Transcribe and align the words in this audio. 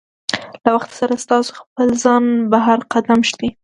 له 0.63 0.69
وخت 0.75 0.91
سره 0.99 1.13
ستاسو 1.25 1.51
خپل 1.59 1.87
ځان 2.03 2.23
بهر 2.51 2.79
قدم 2.93 3.19
ږدي. 3.29 3.49